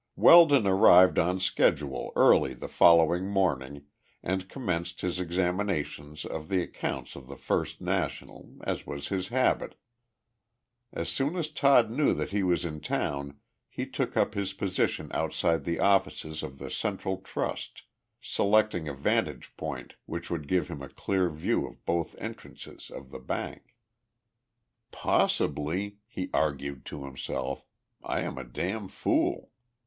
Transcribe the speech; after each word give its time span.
Weldon 0.15 0.65
arrived 0.65 1.19
on 1.19 1.39
schedule 1.39 2.11
early 2.15 2.55
the 2.55 2.67
following 2.67 3.27
morning, 3.27 3.83
and 4.23 4.49
commenced 4.49 5.01
his 5.01 5.19
examination 5.19 6.15
of 6.27 6.49
the 6.49 6.63
accounts 6.63 7.15
of 7.15 7.27
the 7.27 7.35
First 7.35 7.81
National, 7.81 8.51
as 8.63 8.87
was 8.87 9.09
his 9.09 9.27
habit. 9.27 9.75
As 10.91 11.07
soon 11.07 11.35
as 11.35 11.49
Todd 11.51 11.91
knew 11.91 12.15
that 12.15 12.31
he 12.31 12.41
was 12.41 12.65
in 12.65 12.79
town 12.79 13.37
he 13.69 13.85
took 13.85 14.17
up 14.17 14.33
his 14.33 14.53
position 14.53 15.11
outside 15.13 15.65
the 15.65 15.79
offices 15.79 16.41
of 16.41 16.57
the 16.57 16.71
Central 16.71 17.17
Trust, 17.17 17.83
selecting 18.19 18.87
a 18.89 18.95
vantage 18.95 19.55
point 19.55 19.97
which 20.07 20.31
would 20.31 20.47
give 20.47 20.67
him 20.67 20.81
a 20.81 20.89
clear 20.89 21.29
view 21.29 21.67
of 21.67 21.85
both 21.85 22.15
entrances 22.17 22.89
of 22.89 23.11
the 23.11 23.19
bank. 23.19 23.75
"Possibly," 24.89 25.97
he 26.07 26.31
argued 26.33 26.87
to 26.87 27.05
himself, 27.05 27.67
"I 28.03 28.21
am 28.21 28.39
a 28.39 28.43
damn 28.43 28.87
fool. 28.87 29.51